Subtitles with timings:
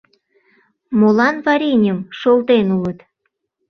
[0.99, 2.99] Молан вареньым шолтен улыт?